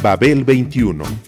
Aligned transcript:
Babel 0.00 0.44
21 0.44 1.02
I 1.02 1.27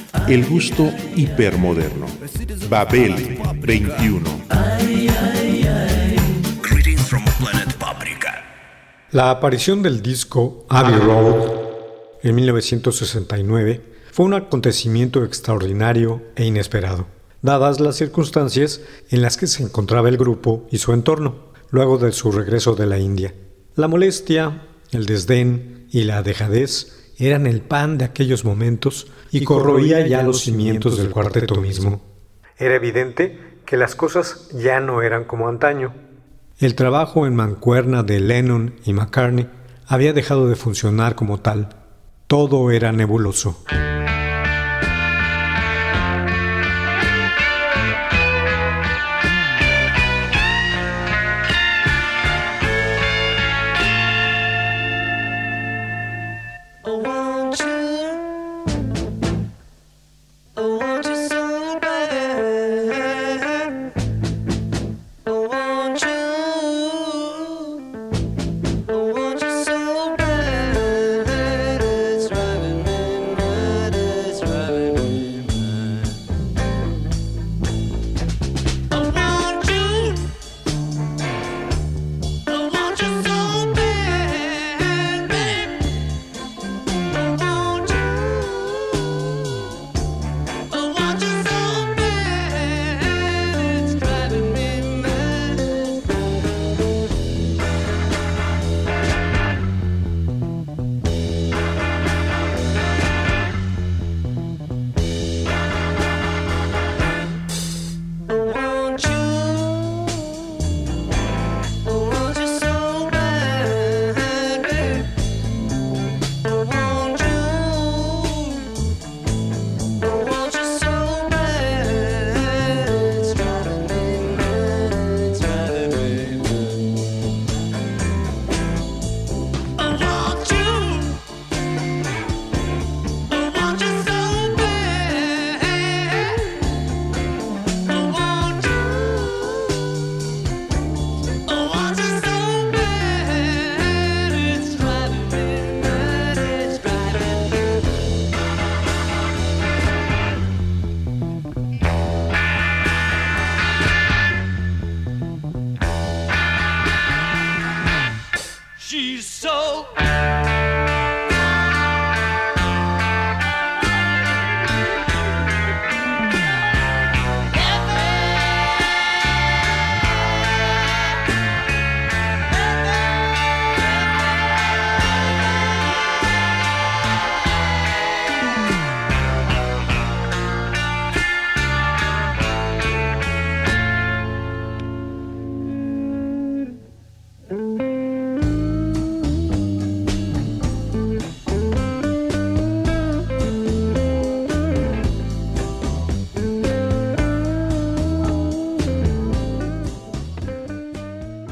El 0.27 0.45
gusto 0.45 0.91
hipermoderno. 1.15 2.05
Babel 2.69 3.37
21. 3.59 4.21
Greetings 6.61 7.01
from 7.01 7.23
planet 7.39 7.73
Paprika. 7.77 8.43
La 9.11 9.31
aparición 9.31 9.81
del 9.81 10.01
disco 10.01 10.65
Abbey 10.69 10.95
Road 10.95 11.51
en 12.23 12.35
1969 12.35 13.81
fue 14.11 14.25
un 14.25 14.33
acontecimiento 14.33 15.23
extraordinario 15.23 16.21
e 16.35 16.45
inesperado, 16.45 17.07
dadas 17.41 17.79
las 17.79 17.95
circunstancias 17.95 18.81
en 19.09 19.21
las 19.21 19.37
que 19.37 19.47
se 19.47 19.63
encontraba 19.63 20.09
el 20.09 20.17
grupo 20.17 20.67
y 20.71 20.77
su 20.77 20.93
entorno, 20.93 21.51
luego 21.69 21.97
de 21.97 22.11
su 22.11 22.31
regreso 22.31 22.75
de 22.75 22.85
la 22.85 22.99
India. 22.99 23.33
La 23.75 23.87
molestia, 23.87 24.67
el 24.91 25.05
desdén 25.05 25.87
y 25.91 26.03
la 26.03 26.23
dejadez 26.23 27.00
eran 27.27 27.45
el 27.47 27.61
pan 27.61 27.97
de 27.97 28.05
aquellos 28.05 28.43
momentos 28.45 29.07
y 29.31 29.43
corroía 29.43 30.05
ya 30.07 30.23
los 30.23 30.41
cimientos 30.41 30.97
del 30.97 31.11
cuarteto 31.11 31.55
mismo. 31.61 32.01
Era 32.57 32.75
evidente 32.75 33.39
que 33.65 33.77
las 33.77 33.95
cosas 33.95 34.49
ya 34.53 34.79
no 34.79 35.01
eran 35.01 35.25
como 35.25 35.47
antaño. 35.47 35.93
El 36.57 36.75
trabajo 36.75 37.25
en 37.25 37.35
mancuerna 37.35 38.03
de 38.03 38.19
Lennon 38.19 38.75
y 38.85 38.93
McCartney 38.93 39.47
había 39.87 40.13
dejado 40.13 40.47
de 40.47 40.55
funcionar 40.55 41.15
como 41.15 41.39
tal. 41.39 41.69
Todo 42.27 42.71
era 42.71 42.91
nebuloso. 42.91 43.63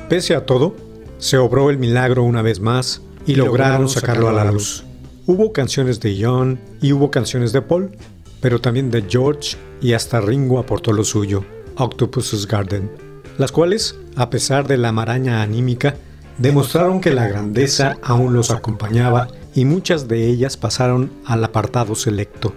Pese 0.10 0.34
a 0.34 0.44
todo, 0.46 0.76
se 1.20 1.38
obró 1.38 1.70
el 1.70 1.78
milagro 1.78 2.24
una 2.24 2.42
vez 2.42 2.60
más 2.60 3.04
y 3.28 3.36
lograron 3.36 3.88
sacarlo 3.88 4.28
a 4.28 4.34
la 4.34 4.52
luz. 4.52 4.84
Hubo 5.28 5.54
canciones 5.54 6.00
de 6.00 6.18
John 6.20 6.60
y 6.82 6.94
hubo 6.94 7.12
canciones 7.12 7.54
de 7.54 7.62
Paul, 7.62 7.92
pero 8.42 8.60
también 8.60 8.90
de 8.90 9.06
George 9.08 9.56
y 9.82 9.94
hasta 9.94 10.20
Ringo 10.20 10.58
aportó 10.58 10.94
lo 10.94 11.04
suyo, 11.04 11.46
Octopus's 11.78 12.48
Garden, 12.48 12.90
las 13.38 13.52
cuales, 13.52 13.98
a 14.16 14.32
pesar 14.32 14.68
de 14.68 14.78
la 14.78 14.92
maraña 14.92 15.44
anímica, 15.44 15.96
demostraron 16.40 17.02
que 17.02 17.12
la 17.12 17.28
grandeza 17.28 17.98
aún 18.02 18.34
los 18.34 18.50
acompañaba 18.50 19.28
y 19.54 19.66
muchas 19.66 20.08
de 20.08 20.26
ellas 20.26 20.58
pasaron 20.58 21.12
al 21.26 21.44
apartado 21.44 21.94
selecto. 21.94 22.52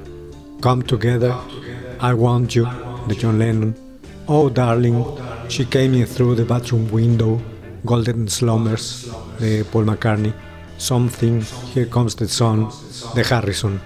Come 0.63 0.85
Together, 0.85 1.33
I 2.01 2.15
Want 2.15 2.53
You, 2.53 2.67
de 3.09 3.19
John 3.21 3.39
Lennon, 3.39 3.77
Oh 4.27 4.49
Darling, 4.49 5.05
She 5.49 5.67
Came 5.67 5.99
In 5.99 6.07
Through 6.07 6.37
the 6.37 6.45
Bathroom 6.45 6.89
Window, 6.91 7.39
Golden 7.85 8.29
Slumbers, 8.29 9.09
de 9.41 9.65
Paul 9.65 9.85
McCartney, 9.85 10.33
Something, 10.79 11.43
Here 11.75 11.89
Comes 11.89 12.17
the 12.17 12.29
Sun, 12.29 12.69
de 13.15 13.25
Harrison. 13.25 13.81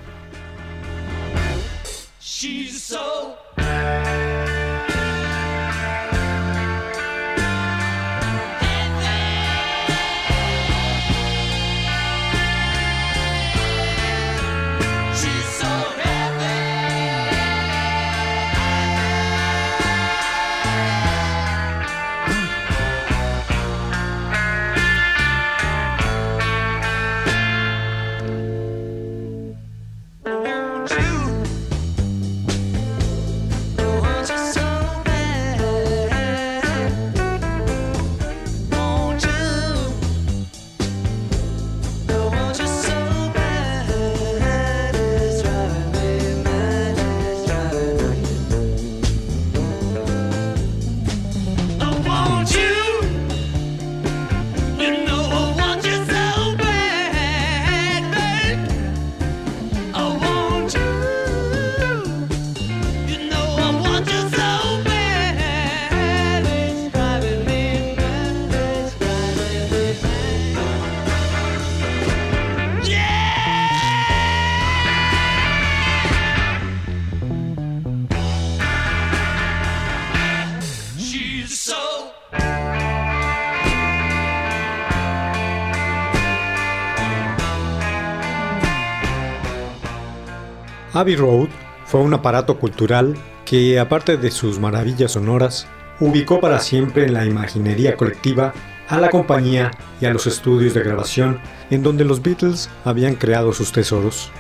Abbey 90.97 91.15
Road 91.15 91.49
fue 91.85 92.01
un 92.01 92.15
aparato 92.15 92.59
cultural 92.59 93.15
que, 93.45 93.79
aparte 93.79 94.17
de 94.17 94.31
sus 94.31 94.59
maravillas 94.59 95.13
sonoras, 95.13 95.69
ubicó 96.01 96.41
para 96.41 96.59
siempre 96.59 97.05
en 97.05 97.13
la 97.13 97.27
imaginería 97.27 97.99
colectiva 97.99 98.55
a 98.89 98.99
la 98.99 99.11
compañía 99.11 99.73
y 100.01 100.07
a 100.07 100.11
los 100.11 100.27
estudios 100.27 100.73
de 100.73 100.83
grabación 100.83 101.39
en 101.69 101.83
donde 101.83 102.07
los 102.07 102.23
Beatles 102.23 102.71
habían 102.87 103.15
creado 103.15 103.53
sus 103.53 103.73
tesoros. 103.73 104.31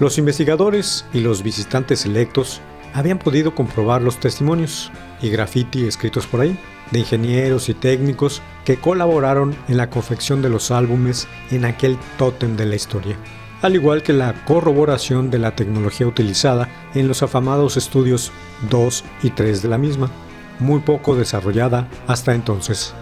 Los 0.00 0.16
investigadores 0.16 1.04
y 1.12 1.20
los 1.20 1.42
visitantes 1.42 2.00
selectos 2.00 2.62
habían 2.94 3.18
podido 3.18 3.54
comprobar 3.54 4.00
los 4.00 4.18
testimonios 4.18 4.90
y 5.20 5.28
graffiti 5.28 5.84
escritos 5.84 6.26
por 6.26 6.40
ahí 6.40 6.58
de 6.90 7.00
ingenieros 7.00 7.68
y 7.68 7.74
técnicos 7.74 8.40
que 8.64 8.78
colaboraron 8.78 9.54
en 9.68 9.76
la 9.76 9.90
confección 9.90 10.40
de 10.40 10.48
los 10.48 10.70
álbumes 10.70 11.28
en 11.50 11.66
aquel 11.66 11.98
tótem 12.16 12.56
de 12.56 12.64
la 12.64 12.76
historia, 12.76 13.18
al 13.62 13.74
igual 13.74 14.02
que 14.02 14.12
la 14.12 14.44
corroboración 14.44 15.30
de 15.30 15.38
la 15.38 15.56
tecnología 15.56 16.06
utilizada 16.06 16.68
en 16.94 17.08
los 17.08 17.22
afamados 17.22 17.76
estudios 17.76 18.32
2 18.70 19.04
y 19.22 19.30
3 19.30 19.62
de 19.62 19.68
la 19.68 19.78
misma, 19.78 20.10
muy 20.58 20.80
poco 20.80 21.16
desarrollada 21.16 21.88
hasta 22.06 22.34
entonces. 22.34 22.94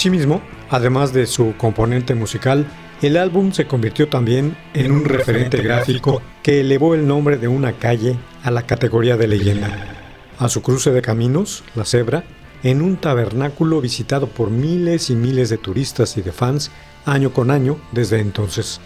Asimismo, 0.00 0.40
además 0.70 1.12
de 1.12 1.26
su 1.26 1.52
componente 1.58 2.14
musical, 2.14 2.66
el 3.02 3.18
álbum 3.18 3.52
se 3.52 3.66
convirtió 3.66 4.08
también 4.08 4.56
en 4.72 4.92
un 4.92 5.04
referente 5.04 5.58
gráfico 5.60 6.22
que 6.42 6.62
elevó 6.62 6.94
el 6.94 7.06
nombre 7.06 7.36
de 7.36 7.48
una 7.48 7.74
calle 7.74 8.16
a 8.42 8.50
la 8.50 8.62
categoría 8.62 9.18
de 9.18 9.28
leyenda. 9.28 9.68
A 10.38 10.48
su 10.48 10.62
cruce 10.62 10.90
de 10.90 11.02
caminos, 11.02 11.64
la 11.74 11.84
cebra, 11.84 12.24
en 12.62 12.80
un 12.80 12.96
tabernáculo 12.96 13.82
visitado 13.82 14.26
por 14.26 14.48
miles 14.48 15.10
y 15.10 15.16
miles 15.16 15.50
de 15.50 15.58
turistas 15.58 16.16
y 16.16 16.22
de 16.22 16.32
fans 16.32 16.70
año 17.04 17.34
con 17.34 17.50
año 17.50 17.76
desde 17.92 18.20
entonces. 18.20 18.80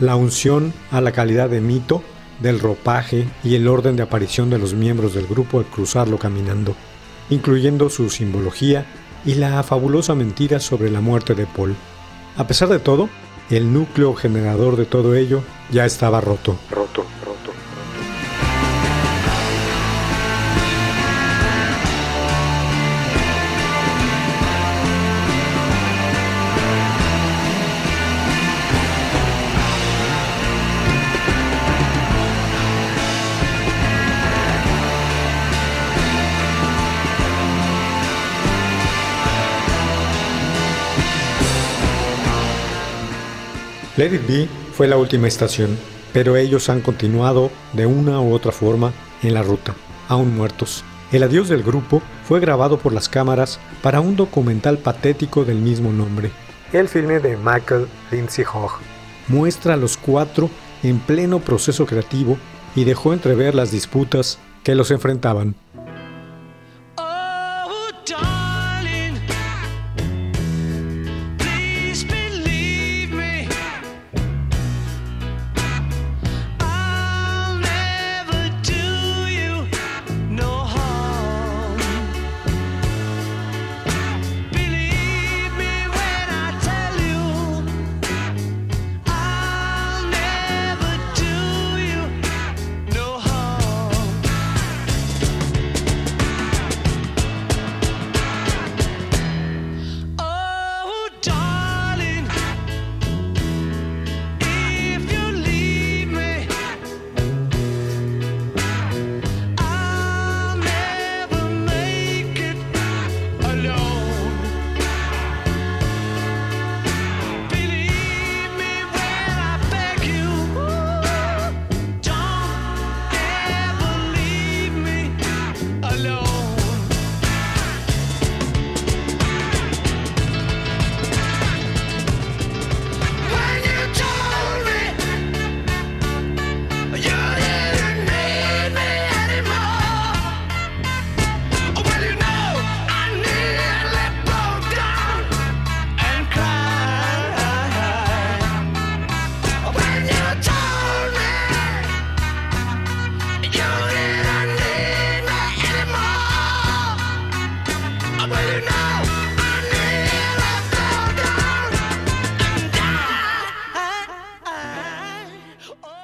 La 0.00 0.16
unción 0.16 0.72
a 0.90 1.00
la 1.00 1.12
calidad 1.12 1.48
de 1.48 1.60
mito 1.60 2.02
del 2.40 2.58
ropaje 2.58 3.28
y 3.44 3.54
el 3.54 3.68
orden 3.68 3.94
de 3.94 4.02
aparición 4.02 4.50
de 4.50 4.58
los 4.58 4.74
miembros 4.74 5.14
del 5.14 5.28
grupo 5.28 5.60
al 5.60 5.66
cruzarlo 5.66 6.18
caminando, 6.18 6.74
incluyendo 7.30 7.88
su 7.88 8.10
simbología 8.10 8.84
y 9.26 9.34
la 9.34 9.62
fabulosa 9.62 10.14
mentira 10.14 10.60
sobre 10.60 10.90
la 10.90 11.00
muerte 11.00 11.34
de 11.34 11.46
Paul. 11.46 11.76
A 12.36 12.46
pesar 12.46 12.68
de 12.68 12.78
todo, 12.78 13.08
el 13.50 13.72
núcleo 13.72 14.14
generador 14.14 14.76
de 14.76 14.86
todo 14.86 15.14
ello 15.14 15.42
ya 15.70 15.84
estaba 15.84 16.20
roto. 16.20 16.56
Let 43.96 44.14
It 44.14 44.28
Be 44.28 44.48
fue 44.74 44.88
la 44.88 44.98
última 44.98 45.26
estación, 45.26 45.78
pero 46.12 46.36
ellos 46.36 46.68
han 46.68 46.82
continuado 46.82 47.50
de 47.72 47.86
una 47.86 48.20
u 48.20 48.34
otra 48.34 48.52
forma 48.52 48.92
en 49.22 49.32
la 49.32 49.42
ruta, 49.42 49.74
aún 50.08 50.36
muertos. 50.36 50.84
El 51.12 51.22
adiós 51.22 51.48
del 51.48 51.62
grupo 51.62 52.02
fue 52.28 52.38
grabado 52.38 52.78
por 52.78 52.92
las 52.92 53.08
cámaras 53.08 53.58
para 53.82 54.00
un 54.00 54.14
documental 54.14 54.76
patético 54.76 55.46
del 55.46 55.56
mismo 55.56 55.92
nombre. 55.92 56.30
El 56.74 56.88
filme 56.88 57.20
de 57.20 57.38
Michael 57.38 57.86
Lindsay 58.10 58.44
Hogg 58.44 58.72
muestra 59.28 59.74
a 59.74 59.78
los 59.78 59.96
cuatro 59.96 60.50
en 60.82 60.98
pleno 60.98 61.38
proceso 61.40 61.86
creativo 61.86 62.36
y 62.74 62.84
dejó 62.84 63.14
entrever 63.14 63.54
las 63.54 63.70
disputas 63.70 64.38
que 64.62 64.74
los 64.74 64.90
enfrentaban. 64.90 65.54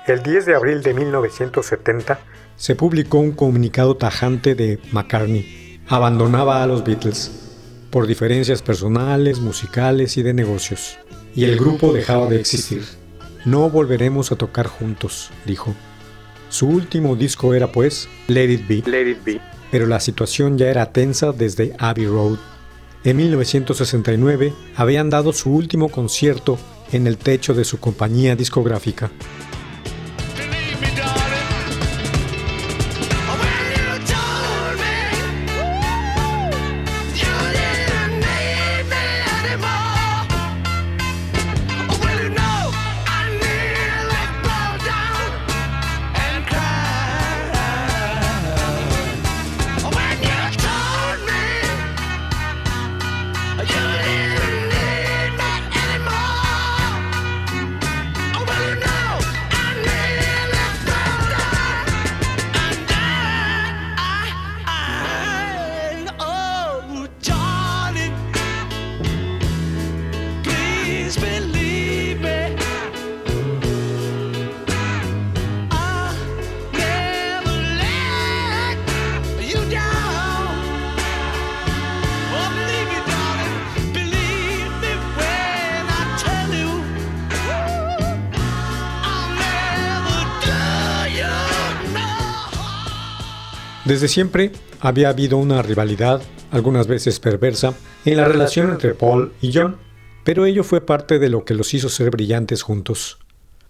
El 0.06 0.20
10 0.24 0.46
de 0.46 0.56
abril 0.56 0.82
de 0.82 0.94
1970 0.94 2.18
se 2.56 2.74
publicó 2.74 3.18
un 3.18 3.30
comunicado 3.30 3.96
tajante 3.96 4.56
de 4.56 4.80
McCartney. 4.90 5.80
Abandonaba 5.86 6.60
a 6.60 6.66
los 6.66 6.82
Beatles 6.82 7.30
por 7.90 8.08
diferencias 8.08 8.62
personales, 8.62 9.38
musicales 9.38 10.16
y 10.16 10.24
de 10.24 10.34
negocios. 10.34 10.98
Y 11.36 11.44
el 11.44 11.56
grupo 11.56 11.92
dejaba 11.92 12.26
de 12.26 12.40
existir. 12.40 12.82
No 13.44 13.70
volveremos 13.70 14.32
a 14.32 14.36
tocar 14.36 14.66
juntos, 14.66 15.30
dijo. 15.46 15.72
Su 16.48 16.68
último 16.68 17.14
disco 17.14 17.54
era 17.54 17.70
pues 17.70 18.08
Let 18.26 18.50
It 18.50 18.66
Be. 18.66 18.82
Let 18.90 19.08
It 19.08 19.24
Be. 19.24 19.40
Pero 19.70 19.86
la 19.86 20.00
situación 20.00 20.58
ya 20.58 20.68
era 20.68 20.92
tensa 20.92 21.30
desde 21.30 21.76
Abbey 21.78 22.06
Road. 22.06 22.38
en 23.04 23.16
1969 23.16 24.52
habían 24.74 25.10
dado 25.10 25.32
su 25.32 25.54
último 25.54 25.90
concierto 25.90 26.58
en 26.90 27.06
el 27.06 27.18
techo 27.18 27.54
de 27.54 27.64
su 27.64 27.78
compañía 27.78 28.34
discográfica. 28.34 29.12
Desde 94.02 94.14
siempre 94.14 94.50
había 94.80 95.10
habido 95.10 95.36
una 95.36 95.62
rivalidad, 95.62 96.22
algunas 96.50 96.88
veces 96.88 97.20
perversa, 97.20 97.74
en 98.04 98.16
la 98.16 98.24
relación 98.24 98.70
entre 98.70 98.94
Paul 98.94 99.32
y 99.40 99.52
John, 99.54 99.76
pero 100.24 100.44
ello 100.44 100.64
fue 100.64 100.80
parte 100.80 101.20
de 101.20 101.28
lo 101.28 101.44
que 101.44 101.54
los 101.54 101.72
hizo 101.72 101.88
ser 101.88 102.10
brillantes 102.10 102.62
juntos, 102.62 103.18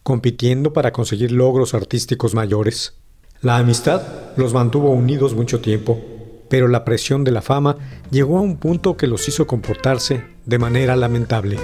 compitiendo 0.02 0.72
para 0.72 0.90
conseguir 0.90 1.32
logros 1.32 1.74
artísticos 1.74 2.34
mayores. 2.34 2.94
La 3.42 3.58
amistad 3.58 4.00
los 4.38 4.54
mantuvo 4.54 4.88
unidos 4.92 5.34
mucho 5.34 5.60
tiempo, 5.60 6.00
pero 6.48 6.66
la 6.66 6.86
presión 6.86 7.24
de 7.24 7.32
la 7.32 7.42
fama 7.42 7.76
llegó 8.10 8.38
a 8.38 8.40
un 8.40 8.56
punto 8.56 8.96
que 8.96 9.08
los 9.08 9.28
hizo 9.28 9.46
comportarse 9.46 10.24
de 10.46 10.58
manera 10.58 10.96
lamentable. 10.96 11.58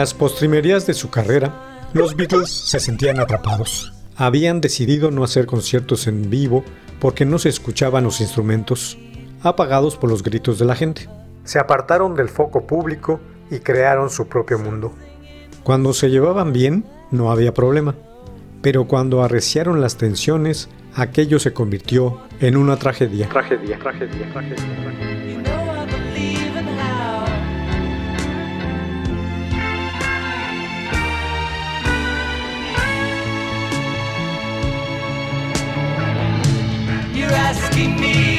Las 0.00 0.14
postrimerías 0.14 0.86
de 0.86 0.94
su 0.94 1.10
carrera, 1.10 1.52
los 1.92 2.16
Beatles 2.16 2.48
se 2.48 2.80
sentían 2.80 3.20
atrapados. 3.20 3.92
Habían 4.16 4.62
decidido 4.62 5.10
no 5.10 5.24
hacer 5.24 5.44
conciertos 5.44 6.06
en 6.06 6.30
vivo 6.30 6.64
porque 7.00 7.26
no 7.26 7.38
se 7.38 7.50
escuchaban 7.50 8.04
los 8.04 8.22
instrumentos, 8.22 8.96
apagados 9.42 9.98
por 9.98 10.08
los 10.08 10.22
gritos 10.22 10.58
de 10.58 10.64
la 10.64 10.74
gente. 10.74 11.06
Se 11.44 11.58
apartaron 11.58 12.14
del 12.14 12.30
foco 12.30 12.66
público 12.66 13.20
y 13.50 13.58
crearon 13.58 14.08
su 14.08 14.26
propio 14.26 14.58
mundo. 14.58 14.94
Cuando 15.64 15.92
se 15.92 16.08
llevaban 16.08 16.54
bien, 16.54 16.86
no 17.10 17.30
había 17.30 17.52
problema. 17.52 17.94
Pero 18.62 18.86
cuando 18.86 19.22
arreciaron 19.22 19.82
las 19.82 19.98
tensiones, 19.98 20.70
aquello 20.94 21.38
se 21.38 21.52
convirtió 21.52 22.22
en 22.40 22.56
una 22.56 22.78
tragedia. 22.78 23.28
Tragedia, 23.28 23.78
tragedia, 23.78 24.32
tragedia, 24.32 24.82
tragedia. 24.82 25.09
Asking 37.32 38.00
me, 38.00 38.30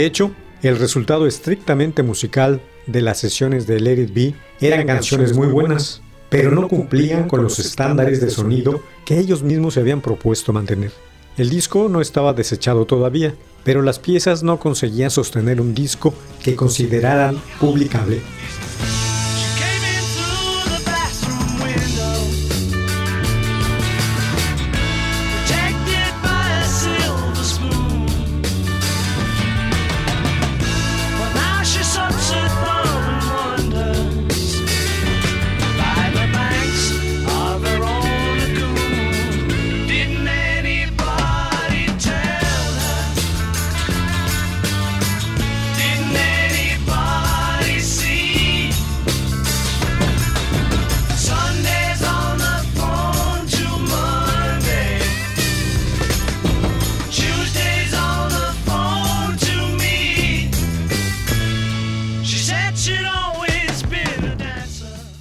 De 0.00 0.06
hecho, 0.06 0.30
el 0.62 0.78
resultado 0.78 1.26
estrictamente 1.26 2.02
musical 2.02 2.62
de 2.86 3.02
las 3.02 3.18
sesiones 3.18 3.66
de 3.66 3.80
Let 3.80 4.04
It 4.04 4.14
Be 4.14 4.34
eran 4.58 4.86
canciones 4.86 5.36
muy 5.36 5.48
buenas, 5.48 6.00
pero 6.30 6.50
no 6.52 6.68
cumplían 6.68 7.28
con 7.28 7.42
los 7.42 7.58
estándares 7.58 8.22
de 8.22 8.30
sonido 8.30 8.82
que 9.04 9.18
ellos 9.18 9.42
mismos 9.42 9.74
se 9.74 9.80
habían 9.80 10.00
propuesto 10.00 10.54
mantener. 10.54 10.90
El 11.36 11.50
disco 11.50 11.90
no 11.90 12.00
estaba 12.00 12.32
desechado 12.32 12.86
todavía, 12.86 13.34
pero 13.62 13.82
las 13.82 13.98
piezas 13.98 14.42
no 14.42 14.58
conseguían 14.58 15.10
sostener 15.10 15.60
un 15.60 15.74
disco 15.74 16.14
que 16.42 16.56
consideraran 16.56 17.36
publicable. 17.60 18.22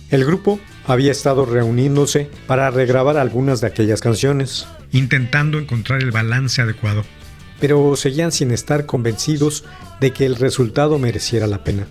El 0.09 0.25
grupo 0.25 0.59
había 0.87 1.11
estado 1.11 1.45
reuniéndose 1.45 2.31
para 2.47 2.71
regrabar 2.71 3.17
algunas 3.17 3.61
de 3.61 3.67
aquellas 3.67 4.01
canciones, 4.01 4.65
intentando 4.91 5.59
encontrar 5.59 6.01
el 6.01 6.09
balance 6.09 6.61
adecuado, 6.61 7.03
pero 7.59 7.95
seguían 7.95 8.31
sin 8.31 8.49
estar 8.49 8.87
convencidos 8.87 9.65
de 9.99 10.11
que 10.11 10.25
el 10.25 10.35
resultado 10.35 10.97
mereciera 10.97 11.45
la 11.45 11.63
pena. 11.63 11.85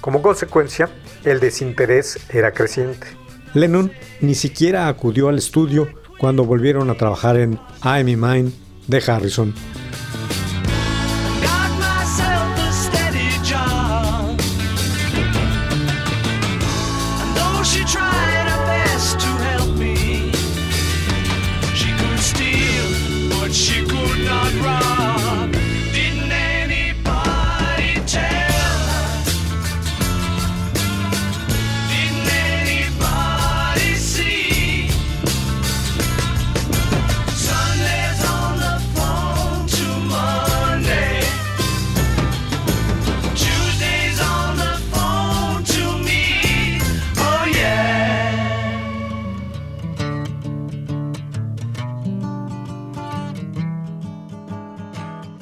Como 0.00 0.22
consecuencia, 0.22 0.88
el 1.24 1.40
desinterés 1.40 2.18
era 2.30 2.52
creciente. 2.52 3.06
Lennon 3.52 3.92
ni 4.22 4.34
siquiera 4.34 4.88
acudió 4.88 5.28
al 5.28 5.36
estudio 5.36 5.88
cuando 6.18 6.44
volvieron 6.44 6.88
a 6.88 6.94
trabajar 6.94 7.36
en 7.36 7.58
I'm 7.84 8.08
in 8.08 8.20
Mine 8.20 8.52
de 8.86 9.02
Harrison. 9.06 9.54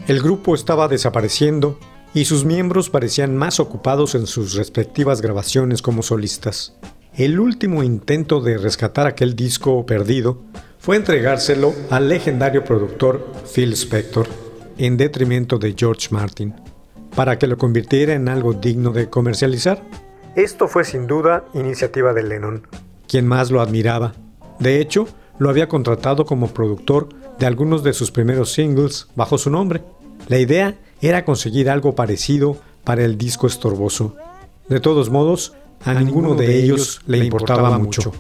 El 0.08 0.22
grupo 0.22 0.54
estaba 0.54 0.88
desapareciendo 0.88 1.78
y 2.14 2.24
sus 2.24 2.46
miembros 2.46 2.88
parecían 2.88 3.36
más 3.36 3.60
ocupados 3.60 4.14
en 4.14 4.26
sus 4.26 4.54
respectivas 4.54 5.20
grabaciones 5.20 5.82
como 5.82 6.02
solistas. 6.02 6.74
El 7.14 7.38
último 7.38 7.82
intento 7.82 8.40
de 8.40 8.56
rescatar 8.56 9.06
aquel 9.06 9.36
disco 9.36 9.84
perdido 9.84 10.40
fue 10.78 10.96
entregárselo 10.96 11.74
al 11.90 12.08
legendario 12.08 12.64
productor 12.64 13.34
Phil 13.54 13.74
Spector, 13.74 14.26
en 14.78 14.96
detrimento 14.96 15.58
de 15.58 15.74
George 15.76 16.08
Martin, 16.10 16.54
para 17.14 17.38
que 17.38 17.46
lo 17.46 17.58
convirtiera 17.58 18.14
en 18.14 18.30
algo 18.30 18.54
digno 18.54 18.92
de 18.92 19.10
comercializar. 19.10 19.84
Esto 20.36 20.68
fue 20.68 20.84
sin 20.84 21.06
duda 21.06 21.44
iniciativa 21.52 22.14
de 22.14 22.22
Lennon, 22.22 22.66
quien 23.06 23.26
más 23.26 23.50
lo 23.50 23.60
admiraba. 23.60 24.14
De 24.58 24.80
hecho, 24.80 25.06
lo 25.38 25.50
había 25.50 25.68
contratado 25.68 26.24
como 26.24 26.48
productor 26.48 27.10
de 27.38 27.46
algunos 27.46 27.82
de 27.82 27.92
sus 27.92 28.10
primeros 28.10 28.52
singles 28.52 29.06
bajo 29.14 29.36
su 29.36 29.50
nombre. 29.50 29.82
La 30.28 30.38
idea 30.38 30.76
era 31.00 31.24
conseguir 31.24 31.68
algo 31.70 31.94
parecido 31.94 32.56
para 32.84 33.04
el 33.04 33.18
disco 33.18 33.46
estorboso. 33.46 34.14
De 34.68 34.78
todos 34.80 35.10
modos, 35.10 35.54
a, 35.84 35.94
ninguno, 35.94 36.34
de, 36.34 36.62
ellos 36.62 37.00
le 37.06 37.18
importaba, 37.18 37.78
mucho. 37.78 38.12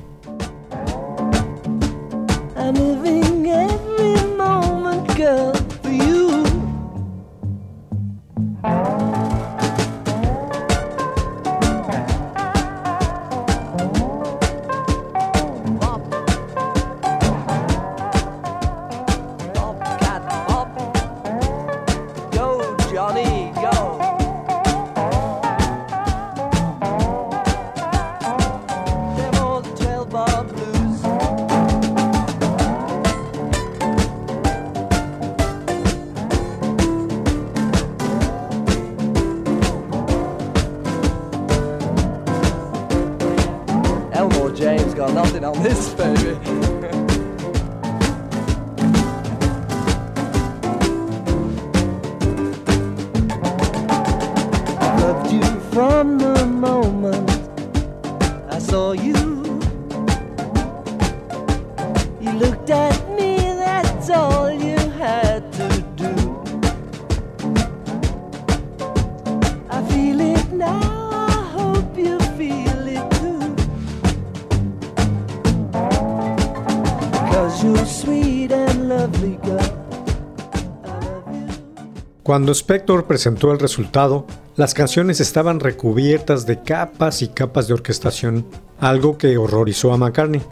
Cuando 82.28 82.52
Spector 82.52 83.06
presentó 83.06 83.52
el 83.52 83.58
resultado, 83.58 84.26
las 84.54 84.74
canciones 84.74 85.18
estaban 85.18 85.60
recubiertas 85.60 86.44
de 86.44 86.62
capas 86.62 87.22
y 87.22 87.28
capas 87.28 87.68
de 87.68 87.72
orquestación, 87.72 88.46
algo 88.78 89.16
que 89.16 89.38
horrorizó 89.38 89.94
a 89.94 89.96
McCartney. 89.96 90.42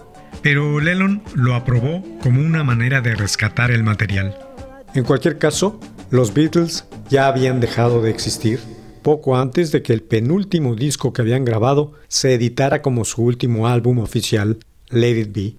Pero 0.40 0.80
Lennon 0.80 1.22
lo 1.34 1.54
aprobó 1.54 2.02
como 2.22 2.40
una 2.40 2.64
manera 2.64 3.02
de 3.02 3.14
rescatar 3.14 3.70
el 3.72 3.82
material. 3.82 4.38
En 4.94 5.04
cualquier 5.04 5.36
caso, 5.36 5.78
los 6.08 6.32
Beatles 6.32 6.86
ya 7.10 7.26
habían 7.26 7.60
dejado 7.60 8.00
de 8.00 8.08
existir 8.08 8.58
poco 9.02 9.36
antes 9.36 9.70
de 9.70 9.82
que 9.82 9.92
el 9.92 10.02
penúltimo 10.02 10.76
disco 10.76 11.12
que 11.12 11.20
habían 11.20 11.44
grabado 11.44 11.92
se 12.08 12.32
editara 12.32 12.80
como 12.80 13.04
su 13.04 13.22
último 13.22 13.68
álbum 13.68 13.98
oficial, 13.98 14.60
Let 14.88 15.20
It 15.20 15.34
Be. 15.34 15.56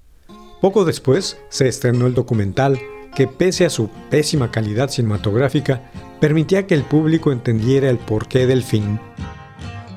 Poco 0.61 0.83
después 0.83 1.37
se 1.49 1.67
estrenó 1.67 2.07
el 2.07 2.15
documental 2.15 2.79
que 3.17 3.27
pese 3.27 3.65
a 3.65 3.71
su 3.71 3.89
pésima 4.11 4.51
calidad 4.51 4.89
cinematográfica, 4.89 5.91
permitía 6.19 6.67
que 6.67 6.75
el 6.75 6.83
público 6.83 7.31
entendiera 7.31 7.89
el 7.89 7.97
porqué 7.97 8.47
del 8.47 8.63
fin. 8.63 8.99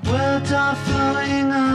Words 0.07 0.53
are 0.53 0.77
flowing 0.77 1.51
out 1.53 1.71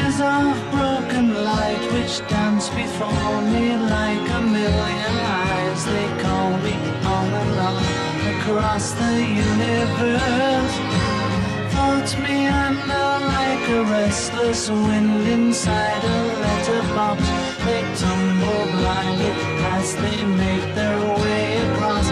Images 0.00 0.20
of 0.20 0.56
broken 0.70 1.44
light 1.44 1.82
which 1.92 2.26
dance 2.28 2.70
before 2.70 3.42
me 3.42 3.76
like 3.76 4.30
a 4.30 4.40
million 4.40 5.16
eyes. 5.44 5.84
they 5.84 6.08
call 6.22 6.56
me 6.58 6.72
on 7.04 7.26
and 7.40 7.60
on 7.68 7.76
across 8.34 8.92
the 8.92 9.14
universe. 9.20 10.74
floats 11.72 12.16
me 12.16 12.46
under 12.46 13.08
like 13.36 13.68
a 13.68 13.84
restless 13.90 14.70
wind 14.70 15.28
inside 15.28 16.02
a 16.02 16.18
letterbox. 16.44 17.20
They 17.64 17.82
tumble 18.00 18.64
blindly 18.76 19.32
as 19.76 19.96
they 19.96 20.24
make 20.24 20.74
their 20.74 20.98
way 21.20 21.58
across 21.68 22.08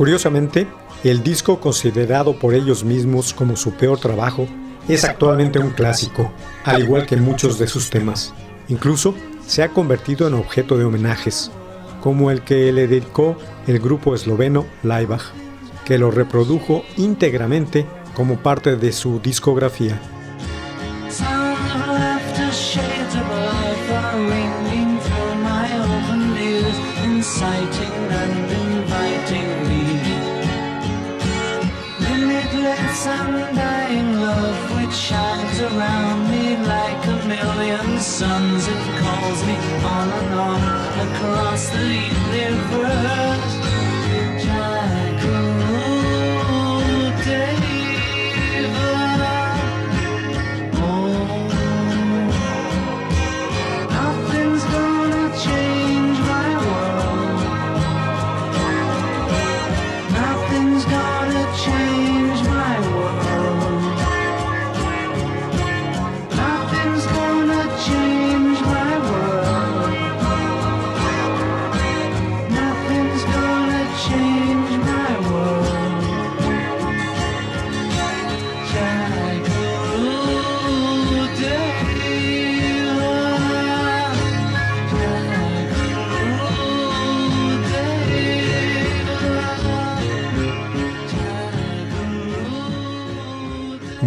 Curiosamente, 0.00 0.66
el 1.04 1.22
disco 1.22 1.60
considerado 1.60 2.38
por 2.38 2.54
ellos 2.54 2.84
mismos 2.84 3.34
como 3.34 3.54
su 3.54 3.72
peor 3.72 4.00
trabajo 4.00 4.48
es 4.88 5.04
actualmente 5.04 5.58
un 5.58 5.72
clásico, 5.72 6.32
al 6.64 6.84
igual 6.84 7.04
que 7.04 7.18
muchos 7.18 7.58
de 7.58 7.66
sus 7.66 7.90
temas. 7.90 8.32
Incluso 8.68 9.14
se 9.46 9.62
ha 9.62 9.68
convertido 9.68 10.26
en 10.26 10.32
objeto 10.32 10.78
de 10.78 10.86
homenajes, 10.86 11.50
como 12.00 12.30
el 12.30 12.40
que 12.40 12.72
le 12.72 12.88
dedicó 12.88 13.36
el 13.66 13.78
grupo 13.78 14.14
esloveno 14.14 14.64
Laibach, 14.82 15.34
que 15.84 15.98
lo 15.98 16.10
reprodujo 16.10 16.82
íntegramente 16.96 17.84
como 18.14 18.38
parte 18.38 18.76
de 18.76 18.92
su 18.92 19.20
discografía. 19.20 20.00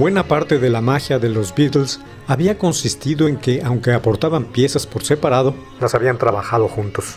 Buena 0.04 0.28
parte 0.28 0.60
de 0.60 0.70
la 0.70 0.82
magia 0.82 1.18
de 1.18 1.30
los 1.30 1.56
Beatles 1.56 2.02
había 2.28 2.58
consistido 2.58 3.30
en 3.30 3.38
que, 3.38 3.62
aunque 3.64 3.94
aportaban 3.94 4.44
piezas 4.44 4.86
por 4.86 5.06
separado, 5.06 5.56
las 5.80 5.96
habían 5.96 6.18
trabajado 6.18 6.68
juntos. 6.68 7.16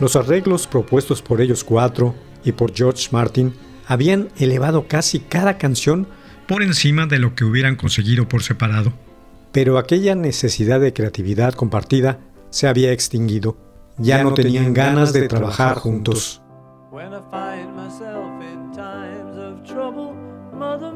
Los 0.00 0.16
arreglos 0.16 0.66
propuestos 0.66 1.22
por 1.22 1.40
ellos 1.40 1.64
cuatro 1.64 2.14
y 2.44 2.52
por 2.52 2.74
George 2.74 3.08
Martin 3.10 3.54
habían 3.86 4.28
elevado 4.36 4.86
casi 4.86 5.20
cada 5.20 5.56
canción 5.56 6.08
por 6.46 6.62
encima 6.62 7.06
de 7.06 7.20
lo 7.20 7.34
que 7.34 7.46
hubieran 7.46 7.74
conseguido 7.74 8.28
por 8.28 8.42
separado. 8.42 8.92
Pero 9.50 9.78
aquella 9.78 10.14
necesidad 10.14 10.78
de 10.78 10.92
creatividad 10.92 11.54
compartida 11.54 12.18
se 12.50 12.68
había 12.68 12.92
extinguido. 12.92 13.56
Ya 13.96 14.22
no 14.22 14.34
tenían 14.34 14.74
ganas 14.74 15.14
de 15.14 15.26
trabajar 15.26 15.78
juntos. 15.78 16.42
When 16.92 17.14
I 17.14 17.20
find 17.30 17.74
myself 17.74 18.28
in 18.42 18.72
times 18.72 19.38
of 19.38 19.62
trouble, 19.64 20.12
Mother 20.52 20.95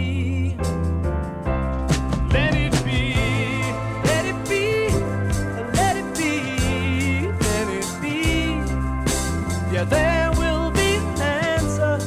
Yeah, 9.71 9.85
there 9.85 10.29
will 10.31 10.69
be 10.71 10.97
an 10.97 11.21
answer, 11.21 11.97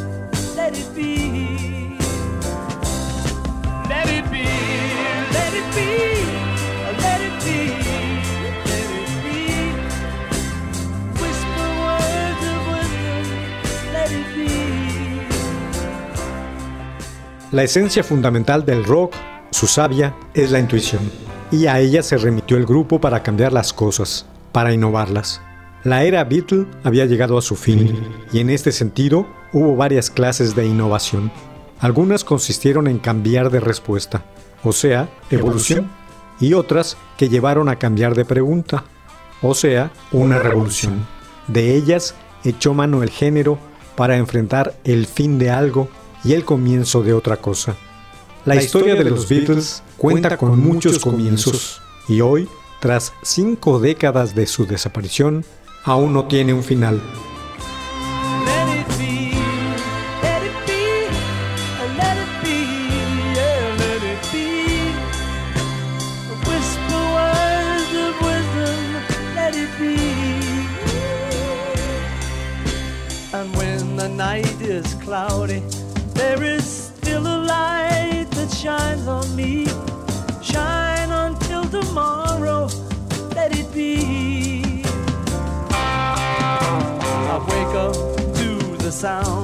let 0.55 0.77
it 0.77 0.95
be. 0.95 1.97
Let 3.89 4.07
it 4.07 4.31
be, 4.31 4.45
let 5.33 5.55
it 5.55 5.65
be. 5.75 6.15
Whisper 11.19 11.71
let 13.95 14.11
it 14.13 14.27
be. 14.37 15.27
La 17.51 17.63
esencia 17.63 18.05
fundamental 18.05 18.67
del 18.67 18.85
rock, 18.85 19.15
su 19.51 19.67
savia, 19.67 20.15
es 20.35 20.51
la 20.51 20.59
intuición. 20.59 21.11
Y 21.51 21.67
a 21.67 21.81
ella 21.81 22.03
se 22.03 22.19
remitió 22.19 22.59
el 22.59 22.67
grupo 22.67 23.01
para 23.01 23.23
cambiar 23.23 23.55
las 23.55 23.73
cosas, 23.73 24.27
para 24.53 24.75
innovarlas. 24.75 25.41
La 25.85 26.03
era 26.05 26.25
Beatle 26.25 26.67
había 26.83 27.05
llegado 27.05 27.37
a 27.37 27.43
su 27.43 27.57
fin, 27.57 28.03
y 28.33 28.41
en 28.41 28.49
este 28.49 28.73
sentido 28.73 29.27
hubo 29.53 29.77
varias 29.77 30.09
clases 30.09 30.57
de 30.57 30.67
innovación. 30.67 31.31
Algunas 31.79 32.25
consistieron 32.25 32.87
en 32.87 32.99
cambiar 32.99 33.51
de 33.51 33.61
respuesta, 33.61 34.25
o 34.63 34.73
sea, 34.73 35.11
evolución, 35.31 35.91
y 36.41 36.55
otras 36.55 36.97
que 37.19 37.29
llevaron 37.29 37.69
a 37.69 37.79
cambiar 37.79 38.15
de 38.15 38.25
pregunta, 38.25 38.85
o 39.43 39.55
sea, 39.55 39.93
una 40.11 40.39
revolución. 40.39 41.07
De 41.49 41.75
ellas 41.75 42.15
echó 42.45 42.73
mano 42.73 43.03
el 43.03 43.11
género 43.11 43.59
para 43.95 44.17
enfrentar 44.17 44.75
el 44.85 45.07
fin 45.07 45.39
de 45.39 45.51
algo 45.51 45.91
y 46.25 46.33
el 46.33 46.47
comienzo 46.47 47.03
de 47.03 47.13
otra 47.13 47.37
cosa. 47.37 47.77
La, 48.47 48.57
historia, 48.57 48.95
de 48.95 49.05
los 49.05 49.29
Beatles 49.29 49.83
cuenta 49.99 50.39
con 50.39 50.59
muchos 50.59 50.99
comienzos 50.99 51.83
y 52.09 52.23
hoy, 52.23 52.49
tras 52.81 53.13
cinco 53.23 53.81
décadas 53.81 54.35
de 54.35 54.47
su 54.47 54.65
desaparición, 54.65 55.45
aún 55.85 56.13
no 56.13 56.25
tiene 56.25 56.53
un 56.53 56.65
final. 56.65 57.01
Sound 89.05 89.44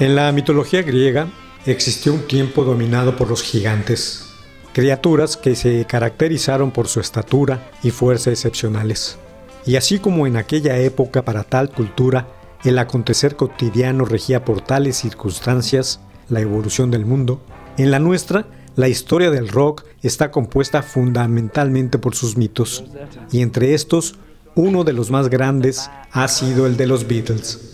En 0.00 0.16
la 0.16 0.32
mitología 0.32 0.80
griega 0.80 1.28
existió 1.66 2.14
un 2.14 2.26
tiempo 2.26 2.64
dominado 2.64 3.16
por 3.16 3.28
los 3.28 3.42
gigantes, 3.42 4.24
criaturas 4.72 5.36
que 5.36 5.54
se 5.54 5.84
caracterizaron 5.84 6.70
por 6.70 6.88
su 6.88 7.00
estatura 7.00 7.70
y 7.82 7.90
fuerza 7.90 8.30
excepcionales. 8.30 9.18
Y 9.66 9.76
así 9.76 9.98
como 9.98 10.26
en 10.26 10.38
aquella 10.38 10.78
época 10.78 11.22
para 11.22 11.44
tal 11.44 11.68
cultura, 11.68 12.28
el 12.64 12.78
acontecer 12.78 13.36
cotidiano 13.36 14.06
regía 14.06 14.42
por 14.42 14.62
tales 14.62 14.96
circunstancias 14.96 16.00
la 16.30 16.40
evolución 16.40 16.90
del 16.90 17.04
mundo, 17.04 17.42
en 17.76 17.90
la 17.90 17.98
nuestra, 17.98 18.46
la 18.76 18.88
historia 18.88 19.30
del 19.30 19.48
rock 19.48 19.84
está 20.02 20.30
compuesta 20.30 20.82
fundamentalmente 20.82 21.98
por 21.98 22.14
sus 22.14 22.38
mitos, 22.38 22.84
y 23.30 23.42
entre 23.42 23.74
estos, 23.74 24.14
uno 24.54 24.82
de 24.82 24.94
los 24.94 25.10
más 25.10 25.28
grandes 25.28 25.90
ha 26.10 26.26
sido 26.28 26.66
el 26.66 26.78
de 26.78 26.86
los 26.86 27.06
Beatles. 27.06 27.69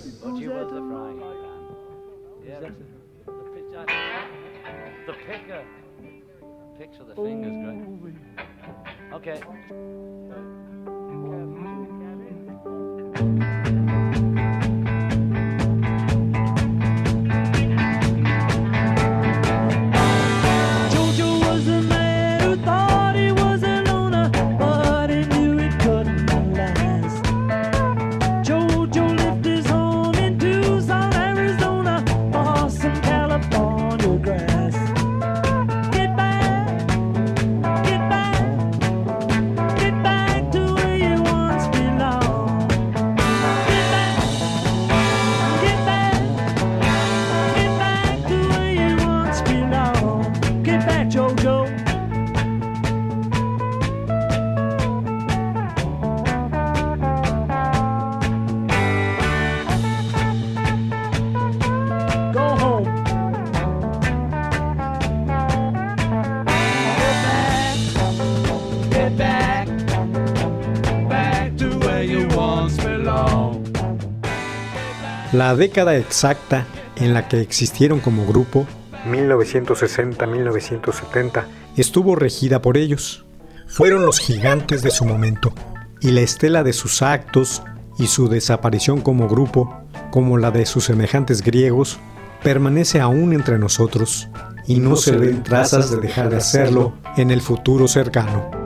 La 75.33 75.57
década 75.57 75.97
exacta 75.97 76.67
en 76.97 77.12
la 77.12 77.27
que 77.27 77.41
existieron 77.41 77.99
como 78.01 78.25
grupo, 78.27 78.65
1960-1970, 79.11 81.47
estuvo 81.77 82.15
regida 82.15 82.62
por 82.62 82.77
ellos. 82.77 83.25
Fueron 83.67 84.07
los 84.07 84.21
gigantes 84.21 84.83
de 84.83 84.93
su 84.93 85.05
momento, 85.05 85.53
y 86.01 86.12
la 86.12 86.21
estela 86.21 86.62
de 86.62 86.73
sus 86.73 87.03
actos 87.03 87.65
y 87.99 88.07
su 88.07 88.29
desaparición 88.29 89.01
como 89.01 89.27
grupo, 89.29 89.83
como 90.12 90.39
la 90.39 90.53
de 90.53 90.65
sus 90.65 90.85
semejantes 90.85 91.43
griegos, 91.43 91.99
permanece 92.43 93.01
aún 93.01 93.33
entre 93.33 93.59
nosotros, 93.59 94.29
y 94.67 94.79
no 94.79 94.95
se 94.95 95.17
ven 95.17 95.43
trazas 95.43 95.91
de 95.91 95.97
dejar 95.99 96.31
de 96.31 96.37
hacerlo 96.37 96.93
en 97.17 97.33
el 97.33 97.41
futuro 97.41 97.89
cercano. 97.89 98.65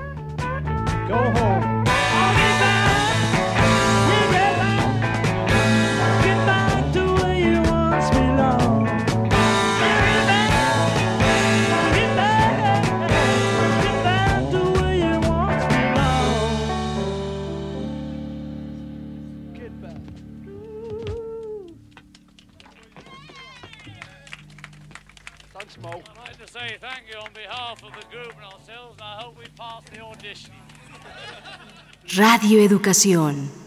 Radio 32.17 32.59
Educación. 32.59 33.60